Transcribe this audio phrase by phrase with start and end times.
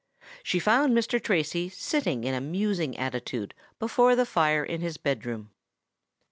[0.41, 1.21] She found Mr.
[1.21, 5.51] Tracy sitting in a musing attitude before the fire in his bed room.